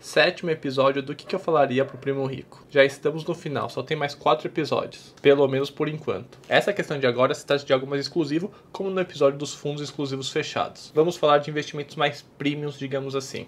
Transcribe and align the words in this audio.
Sétimo 0.00 0.50
episódio 0.50 1.02
do 1.02 1.14
que, 1.14 1.26
que 1.26 1.34
eu 1.34 1.38
falaria 1.38 1.84
pro 1.84 1.98
primo 1.98 2.24
rico. 2.24 2.64
Já 2.70 2.82
estamos 2.84 3.24
no 3.24 3.34
final, 3.34 3.68
só 3.68 3.82
tem 3.82 3.96
mais 3.96 4.14
quatro 4.14 4.48
episódios. 4.48 5.14
Pelo 5.20 5.46
menos 5.46 5.70
por 5.70 5.88
enquanto. 5.88 6.38
Essa 6.48 6.72
questão 6.72 6.98
de 6.98 7.06
agora 7.06 7.34
se 7.34 7.44
trata 7.44 7.64
de 7.64 7.72
algo 7.72 7.86
mais 7.86 8.00
exclusivo, 8.00 8.50
como 8.72 8.88
no 8.88 9.00
episódio 9.00 9.38
dos 9.38 9.54
fundos 9.54 9.82
exclusivos 9.82 10.30
fechados. 10.30 10.90
Vamos 10.94 11.16
falar 11.16 11.38
de 11.38 11.50
investimentos 11.50 11.96
mais 11.96 12.22
premiums, 12.38 12.78
digamos 12.78 13.14
assim. 13.14 13.46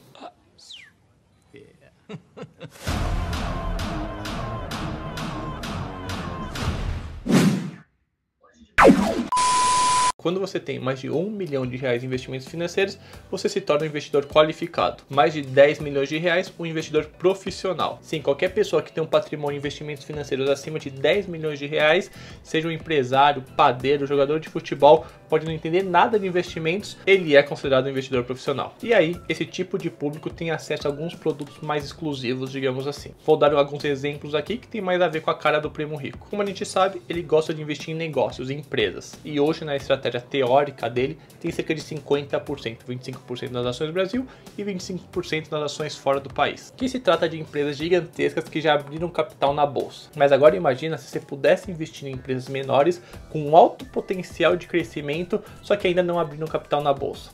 Quando 10.22 10.38
você 10.38 10.60
tem 10.60 10.78
mais 10.78 11.00
de 11.00 11.10
1 11.10 11.30
milhão 11.30 11.66
de 11.66 11.76
reais 11.76 12.04
em 12.04 12.06
investimentos 12.06 12.46
financeiros, 12.46 12.96
você 13.28 13.48
se 13.48 13.60
torna 13.60 13.84
um 13.84 13.88
investidor 13.88 14.24
qualificado. 14.24 15.02
Mais 15.10 15.32
de 15.32 15.42
10 15.42 15.80
milhões 15.80 16.08
de 16.08 16.16
reais, 16.16 16.52
um 16.56 16.64
investidor 16.64 17.06
profissional. 17.06 17.98
Sim, 18.00 18.22
qualquer 18.22 18.50
pessoa 18.50 18.82
que 18.82 18.92
tem 18.92 19.02
um 19.02 19.06
patrimônio 19.06 19.56
em 19.56 19.58
investimentos 19.58 20.04
financeiros 20.04 20.48
acima 20.48 20.78
de 20.78 20.90
10 20.90 21.26
milhões 21.26 21.58
de 21.58 21.66
reais, 21.66 22.08
seja 22.40 22.68
um 22.68 22.70
empresário, 22.70 23.42
padeiro, 23.56 24.06
jogador 24.06 24.38
de 24.38 24.48
futebol, 24.48 25.04
pode 25.32 25.46
não 25.46 25.52
entender 25.54 25.82
nada 25.82 26.18
de 26.18 26.26
investimentos, 26.26 26.98
ele 27.06 27.34
é 27.34 27.42
considerado 27.42 27.86
um 27.86 27.88
investidor 27.88 28.22
profissional. 28.22 28.74
E 28.82 28.92
aí, 28.92 29.16
esse 29.30 29.46
tipo 29.46 29.78
de 29.78 29.88
público 29.88 30.28
tem 30.28 30.50
acesso 30.50 30.86
a 30.86 30.90
alguns 30.90 31.14
produtos 31.14 31.58
mais 31.62 31.86
exclusivos, 31.86 32.52
digamos 32.52 32.86
assim. 32.86 33.12
Vou 33.24 33.34
dar 33.34 33.54
alguns 33.54 33.82
exemplos 33.82 34.34
aqui 34.34 34.58
que 34.58 34.68
tem 34.68 34.82
mais 34.82 35.00
a 35.00 35.08
ver 35.08 35.22
com 35.22 35.30
a 35.30 35.34
cara 35.34 35.58
do 35.58 35.70
primo 35.70 35.96
rico. 35.96 36.26
Como 36.28 36.42
a 36.42 36.44
gente 36.44 36.66
sabe, 36.66 37.00
ele 37.08 37.22
gosta 37.22 37.54
de 37.54 37.62
investir 37.62 37.94
em 37.94 37.96
negócios, 37.96 38.50
em 38.50 38.58
empresas. 38.58 39.18
E 39.24 39.40
hoje 39.40 39.64
na 39.64 39.74
estratégia 39.74 40.20
teórica 40.20 40.90
dele 40.90 41.16
tem 41.40 41.50
cerca 41.50 41.74
de 41.74 41.80
50%, 41.80 42.80
25% 42.86 43.50
nas 43.52 43.64
ações 43.64 43.86
do 43.86 43.94
Brasil 43.94 44.26
e 44.58 44.62
25% 44.62 45.50
nas 45.50 45.62
ações 45.62 45.96
fora 45.96 46.20
do 46.20 46.28
país. 46.28 46.74
Que 46.76 46.86
se 46.86 47.00
trata 47.00 47.26
de 47.26 47.40
empresas 47.40 47.78
gigantescas 47.78 48.50
que 48.50 48.60
já 48.60 48.74
abriram 48.74 49.08
capital 49.08 49.54
na 49.54 49.64
bolsa. 49.64 50.10
Mas 50.14 50.30
agora 50.30 50.54
imagina 50.54 50.98
se 50.98 51.08
você 51.08 51.20
pudesse 51.20 51.70
investir 51.70 52.06
em 52.06 52.12
empresas 52.12 52.50
menores 52.50 53.00
com 53.30 53.56
alto 53.56 53.86
potencial 53.86 54.56
de 54.56 54.66
crescimento, 54.66 55.21
só 55.62 55.76
que 55.76 55.86
ainda 55.88 56.02
não 56.02 56.18
abriram 56.18 56.46
capital 56.46 56.82
na 56.82 56.92
bolsa. 56.92 57.30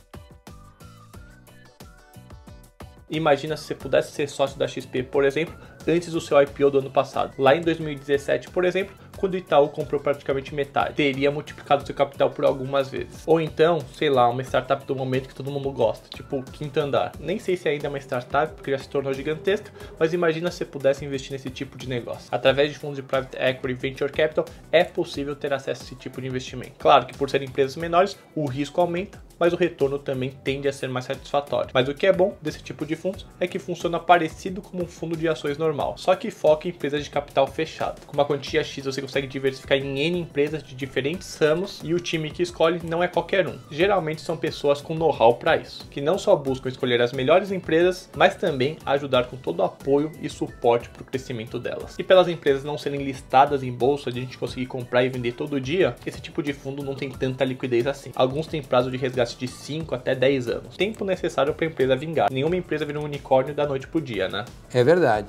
Imagina 3.09 3.57
se 3.57 3.63
você 3.63 3.75
pudesse 3.75 4.11
ser 4.11 4.29
sócio 4.29 4.57
da 4.59 4.67
XP, 4.67 5.03
por 5.03 5.25
exemplo, 5.25 5.55
antes 5.87 6.11
do 6.11 6.21
seu 6.21 6.39
IPO 6.41 6.69
do 6.69 6.79
ano 6.79 6.91
passado. 6.91 7.33
Lá 7.39 7.55
em 7.55 7.61
2017, 7.61 8.49
por 8.51 8.63
exemplo, 8.63 8.95
quando 9.19 9.33
o 9.33 9.37
Itaú 9.37 9.67
comprou 9.69 9.99
praticamente 9.99 10.55
metade. 10.55 10.95
Teria 10.95 11.29
multiplicado 11.29 11.85
seu 11.85 11.93
capital 11.93 12.29
por 12.29 12.45
algumas 12.45 12.89
vezes. 12.89 13.23
Ou 13.25 13.41
então, 13.41 13.79
sei 13.95 14.09
lá, 14.09 14.29
uma 14.29 14.41
startup 14.41 14.85
do 14.85 14.95
momento 14.95 15.27
que 15.27 15.35
todo 15.35 15.51
mundo 15.51 15.71
gosta, 15.71 16.07
tipo 16.09 16.41
Quinto 16.43 16.79
Andar. 16.79 17.11
Nem 17.19 17.37
sei 17.37 17.57
se 17.57 17.67
ainda 17.67 17.87
é 17.87 17.89
uma 17.89 17.99
startup, 17.99 18.53
porque 18.53 18.71
já 18.71 18.77
se 18.77 18.89
tornou 18.89 19.13
gigantesca, 19.13 19.71
mas 19.99 20.13
imagina 20.13 20.49
se 20.49 20.63
pudesse 20.63 21.03
investir 21.03 21.33
nesse 21.33 21.49
tipo 21.49 21.77
de 21.77 21.87
negócio. 21.87 22.29
Através 22.31 22.71
de 22.71 22.79
fundos 22.79 22.95
de 22.95 23.03
private 23.03 23.37
equity 23.37 23.71
e 23.71 23.73
venture 23.73 24.11
capital, 24.11 24.45
é 24.71 24.83
possível 24.83 25.35
ter 25.35 25.53
acesso 25.53 25.81
a 25.81 25.85
esse 25.85 25.95
tipo 25.95 26.21
de 26.21 26.27
investimento. 26.27 26.73
Claro 26.79 27.05
que 27.05 27.17
por 27.17 27.29
serem 27.29 27.47
empresas 27.47 27.75
menores, 27.75 28.17
o 28.33 28.45
risco 28.45 28.79
aumenta, 28.79 29.21
mas 29.39 29.53
o 29.53 29.55
retorno 29.55 29.97
também 29.97 30.31
tende 30.43 30.67
a 30.67 30.73
ser 30.73 30.89
mais 30.89 31.05
satisfatório. 31.05 31.71
Mas 31.73 31.87
o 31.87 31.93
que 31.93 32.05
é 32.05 32.13
bom 32.13 32.35
desse 32.41 32.61
tipo 32.61 32.85
de 32.85 32.95
fundos 32.95 33.25
é 33.39 33.47
que 33.47 33.59
funciona 33.59 33.99
parecido 33.99 34.61
como 34.61 34.83
um 34.83 34.87
fundo 34.87 35.15
de 35.15 35.27
ações 35.27 35.57
normal, 35.57 35.95
só 35.97 36.15
que 36.15 36.31
foca 36.31 36.67
em 36.67 36.71
empresas 36.71 37.03
de 37.03 37.09
capital 37.09 37.47
fechado. 37.47 38.05
Com 38.05 38.13
uma 38.13 38.25
quantia 38.25 38.63
X 38.63 38.85
você 38.85 39.01
consegue 39.01 39.27
diversificar 39.27 39.77
em 39.77 39.99
N 39.99 40.19
empresas 40.19 40.61
de 40.63 40.75
diferentes 40.75 41.37
ramos 41.37 41.81
e 41.83 41.93
o 41.93 41.99
time 41.99 42.31
que 42.31 42.43
escolhe 42.43 42.81
não 42.83 43.03
é 43.03 43.07
qualquer 43.07 43.47
um. 43.47 43.57
Geralmente 43.71 44.21
são 44.21 44.35
pessoas 44.35 44.81
com 44.81 44.95
know-how 44.95 45.35
para 45.35 45.57
isso, 45.57 45.87
que 45.89 46.01
não 46.01 46.17
só 46.17 46.35
buscam 46.35 46.69
escolher 46.69 47.01
as 47.01 47.13
melhores 47.13 47.51
empresas, 47.51 48.09
mas 48.15 48.35
também 48.35 48.77
ajudar 48.85 49.25
com 49.25 49.37
todo 49.37 49.59
o 49.59 49.63
apoio 49.63 50.11
e 50.21 50.29
suporte 50.29 50.89
para 50.89 51.01
o 51.01 51.05
crescimento 51.05 51.59
delas. 51.59 51.95
E 51.97 52.03
pelas 52.03 52.27
empresas 52.27 52.63
não 52.63 52.77
serem 52.77 53.03
listadas 53.03 53.63
em 53.63 53.71
bolsa, 53.71 54.11
de 54.11 54.19
a 54.19 54.21
gente 54.23 54.37
conseguir 54.37 54.65
comprar 54.65 55.03
e 55.03 55.09
vender 55.09 55.33
todo 55.33 55.59
dia, 55.59 55.95
esse 56.05 56.21
tipo 56.21 56.41
de 56.41 56.53
fundo 56.53 56.83
não 56.83 56.95
tem 56.95 57.09
tanta 57.09 57.45
liquidez 57.45 57.87
assim. 57.87 58.11
Alguns 58.15 58.47
têm 58.47 58.61
prazo 58.61 58.91
de 58.91 58.97
resgate 58.97 59.28
de 59.37 59.47
5 59.47 59.93
até 59.95 60.15
10 60.15 60.47
anos. 60.47 60.77
Tempo 60.77 61.03
necessário 61.03 61.53
para 61.53 61.65
a 61.65 61.69
empresa 61.69 61.95
vingar. 61.95 62.31
Nenhuma 62.31 62.55
empresa 62.55 62.85
vira 62.85 62.99
um 62.99 63.03
unicórnio 63.03 63.53
da 63.53 63.65
noite 63.65 63.87
pro 63.87 64.01
dia, 64.01 64.27
né? 64.27 64.45
É 64.73 64.83
verdade. 64.83 65.27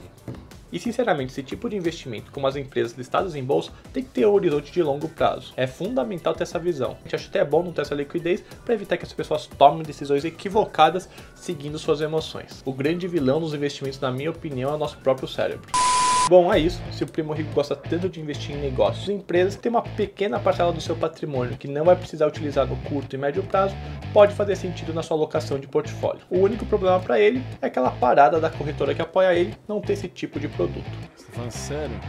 E 0.73 0.79
sinceramente, 0.79 1.33
esse 1.33 1.43
tipo 1.43 1.69
de 1.69 1.77
investimento, 1.77 2.31
como 2.31 2.47
as 2.47 2.55
empresas 2.55 2.97
listadas 2.97 3.35
em 3.35 3.43
bolsa, 3.43 3.73
tem 3.93 4.05
que 4.05 4.11
ter 4.11 4.27
um 4.27 4.33
horizonte 4.33 4.71
de 4.71 4.83
longo 4.83 5.09
prazo. 5.09 5.53
É 5.57 5.67
fundamental 5.67 6.33
ter 6.35 6.45
essa 6.45 6.59
visão. 6.59 6.97
A 7.01 7.03
gente 7.03 7.17
acha 7.17 7.29
até 7.29 7.45
bom 7.45 7.63
não 7.63 7.73
ter 7.73 7.83
essa 7.83 7.95
liquidez 7.95 8.43
para 8.65 8.75
evitar 8.75 8.97
que 8.97 9.05
as 9.05 9.13
pessoas 9.13 9.47
tomem 9.47 9.83
decisões 9.83 10.25
equivocadas 10.25 11.09
seguindo 11.35 11.79
suas 11.79 12.01
emoções. 12.01 12.63
O 12.65 12.73
grande 12.73 13.09
vilão 13.09 13.41
dos 13.41 13.53
investimentos, 13.53 14.01
na 14.01 14.13
minha 14.13 14.31
opinião, 14.31 14.71
é 14.71 14.75
o 14.75 14.79
nosso 14.79 14.97
próprio 14.99 15.27
cérebro. 15.27 15.71
Bom, 16.29 16.53
é 16.53 16.59
isso. 16.59 16.81
Se 16.93 17.03
o 17.03 17.07
primo 17.07 17.33
rico 17.33 17.53
gosta 17.53 17.75
tanto 17.75 18.09
de 18.09 18.21
investir 18.21 18.55
em 18.55 18.61
negócios 18.61 19.09
e 19.09 19.13
empresas, 19.13 19.57
tem 19.57 19.71
uma 19.71 19.83
pequena 19.83 20.39
parcela 20.39 20.73
do 20.73 20.81
seu 20.81 20.95
patrimônio 20.95 21.57
que 21.57 21.67
não 21.67 21.85
vai 21.85 21.97
precisar 21.97 22.27
utilizar 22.27 22.67
no 22.67 22.77
curto 22.77 23.15
e 23.15 23.19
médio 23.19 23.43
prazo, 23.43 23.75
pode 24.13 24.35
fazer 24.35 24.57
sentido 24.57 24.95
na 24.95 25.03
sua 25.03 25.17
alocação 25.17 25.59
de 25.59 25.67
portfólio. 25.67 26.23
O 26.31 26.39
único 26.39 26.65
problema 26.67 27.01
para 27.01 27.19
ele 27.19 27.43
é 27.61 27.67
aquela 27.67 27.91
parada 27.91 28.41
da 28.41 28.49
corretora 28.49 28.95
que 28.95 29.03
apoia 29.03 29.35
ele 29.35 29.55
não 29.67 29.81
ter 29.81 29.95
esse 29.95 30.09
tipo 30.09 30.39
de 30.39 30.49
produto. 30.49 30.85
Você 31.17 31.27
tá 31.27 31.33
falando 31.33 31.51
sério? 31.51 32.01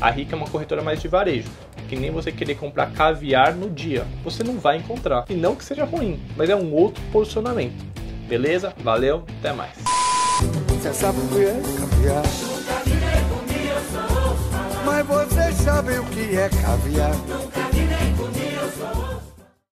A 0.00 0.10
Rica 0.10 0.34
é 0.34 0.36
uma 0.36 0.48
corretora 0.48 0.82
mais 0.82 1.00
de 1.00 1.08
varejo, 1.08 1.50
que 1.88 1.96
nem 1.96 2.10
você 2.10 2.30
querer 2.32 2.56
comprar 2.56 2.92
caviar 2.92 3.54
no 3.54 3.70
dia. 3.70 4.06
Você 4.22 4.42
não 4.42 4.58
vai 4.58 4.76
encontrar. 4.76 5.24
E 5.28 5.34
não 5.34 5.54
que 5.54 5.64
seja 5.64 5.84
ruim, 5.84 6.20
mas 6.36 6.50
é 6.50 6.56
um 6.56 6.72
outro 6.74 7.02
posicionamento. 7.12 7.84
Beleza? 8.28 8.74
Valeu, 8.78 9.24
até 9.38 9.52
mais. 9.52 9.76
Sabe 15.84 15.98
o 15.98 16.04
que 16.04 16.36
é 16.36 16.48
caviar? 16.48 17.63